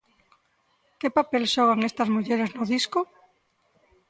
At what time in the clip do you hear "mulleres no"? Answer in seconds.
2.15-2.63